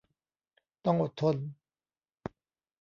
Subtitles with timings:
[0.85, 1.35] ต้องอดทน